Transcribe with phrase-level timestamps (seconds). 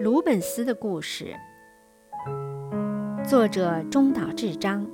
[0.00, 1.34] 鲁本斯的故事，
[3.28, 4.86] 作者中岛智章。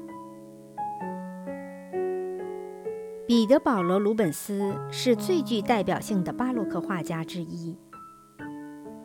[3.26, 7.76] 彼得·保罗·鲁本斯是最具代表性的巴洛克画家之一。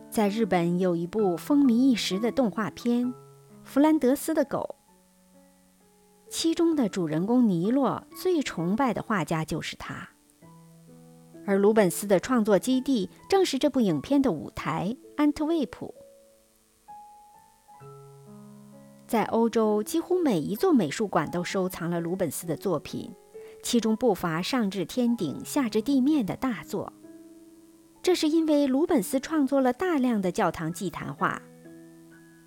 [0.09, 3.05] 在日本有一部风靡一时的动画片
[3.63, 4.75] 《弗兰德斯的狗》，
[6.29, 10.09] 其中的主人公尼洛最崇拜的画家就是他。
[11.49, 15.95] 而鲁本斯的创作基地正是这部影片的舞台——安特卫普。
[19.07, 23.11] 在欧洲，几乎每一座美术馆都收藏了鲁本斯的作品。
[23.63, 26.93] 其中不乏上至天顶、下至地面的大作。
[28.03, 31.41] 这是因为鲁本斯创作了大量的教堂祭坛画。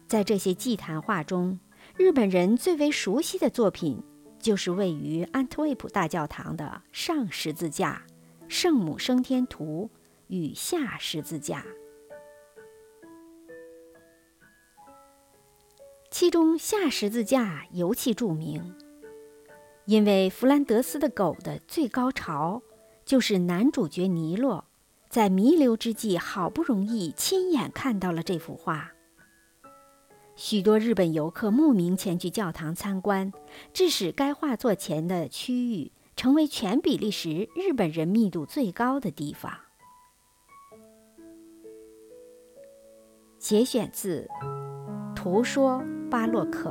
[0.07, 1.59] 在这些祭坛画中，
[1.97, 4.01] 日本人最为熟悉的作品
[4.39, 8.05] 就是位于安特卫普大教堂的上十字架、
[8.53, 9.89] 圣母升天图
[10.27, 11.65] 与下十字架。
[16.11, 18.77] 其中下十字架尤其著名。
[19.87, 22.61] 因为弗兰德斯的狗的最高潮，
[23.07, 24.67] 就是男主角尼洛
[25.09, 28.93] 在弥留之际好不容易亲眼看到了这幅画。
[30.37, 33.33] 许多日本游客慕名前去教堂参观，
[33.73, 35.91] 致使该画作前的区域
[36.23, 39.53] 成为全比利时日本人密度最高的地方。
[43.41, 44.29] 节选自
[45.17, 46.71] 《图说巴洛克》。